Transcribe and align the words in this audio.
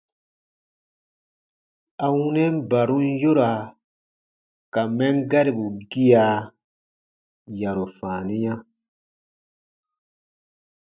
A 2.05 2.07
wunɛn 2.15 2.55
barum 2.69 3.05
yoraa 3.21 3.61
ka 4.73 4.81
mɛn 4.97 5.15
garibu 5.29 5.65
gia, 5.91 6.25
yarumaniya. 7.59 8.53